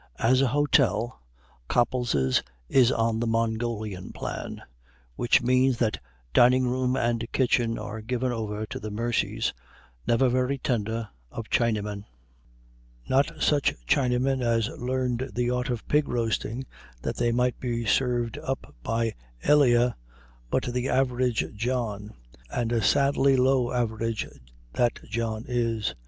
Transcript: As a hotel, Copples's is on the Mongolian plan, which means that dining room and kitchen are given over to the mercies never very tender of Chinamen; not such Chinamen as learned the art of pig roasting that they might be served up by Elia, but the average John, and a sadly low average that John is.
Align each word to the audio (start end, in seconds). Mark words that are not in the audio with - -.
As 0.17 0.41
a 0.41 0.47
hotel, 0.47 1.21
Copples's 1.67 2.41
is 2.67 2.91
on 2.91 3.19
the 3.19 3.27
Mongolian 3.27 4.11
plan, 4.11 4.63
which 5.15 5.43
means 5.43 5.77
that 5.77 5.99
dining 6.33 6.65
room 6.67 6.95
and 6.95 7.31
kitchen 7.31 7.77
are 7.77 8.01
given 8.01 8.31
over 8.31 8.65
to 8.65 8.79
the 8.79 8.89
mercies 8.89 9.53
never 10.07 10.27
very 10.27 10.57
tender 10.57 11.09
of 11.29 11.51
Chinamen; 11.51 12.05
not 13.09 13.31
such 13.43 13.75
Chinamen 13.85 14.41
as 14.41 14.69
learned 14.69 15.29
the 15.35 15.51
art 15.51 15.69
of 15.69 15.87
pig 15.87 16.07
roasting 16.07 16.65
that 17.03 17.17
they 17.17 17.31
might 17.31 17.59
be 17.59 17.85
served 17.85 18.39
up 18.39 18.73
by 18.81 19.13
Elia, 19.47 19.91
but 20.49 20.63
the 20.65 20.89
average 20.89 21.45
John, 21.53 22.15
and 22.49 22.71
a 22.71 22.81
sadly 22.81 23.35
low 23.37 23.71
average 23.71 24.27
that 24.73 24.95
John 25.07 25.45
is. 25.47 25.93